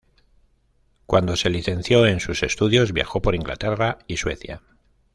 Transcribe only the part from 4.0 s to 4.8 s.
y Suecia.